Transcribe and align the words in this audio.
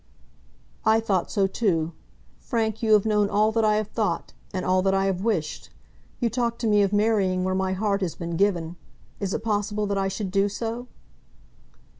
"I 0.83 0.99
thought 0.99 1.29
so 1.29 1.45
too. 1.45 1.91
Frank, 2.39 2.81
you 2.81 2.93
have 2.93 3.05
known 3.05 3.29
all 3.29 3.51
that 3.51 3.63
I 3.63 3.75
have 3.75 3.89
thought, 3.89 4.33
and 4.51 4.65
all 4.65 4.81
that 4.81 4.95
I 4.95 5.05
have 5.05 5.23
wished. 5.23 5.69
You 6.19 6.27
talk 6.27 6.57
to 6.57 6.67
me 6.67 6.81
of 6.81 6.91
marrying 6.91 7.43
where 7.43 7.53
my 7.53 7.73
heart 7.73 8.01
has 8.01 8.15
been 8.15 8.35
given. 8.35 8.77
Is 9.19 9.31
it 9.35 9.43
possible 9.43 9.85
that 9.85 9.99
I 9.99 10.07
should 10.07 10.31
do 10.31 10.49
so?" 10.49 10.87